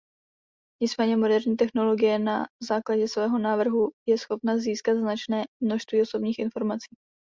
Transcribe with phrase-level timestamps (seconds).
[0.81, 6.87] Nicméně moderní technologie na základě svého návrhu je schopna získat značné množství osobních informací.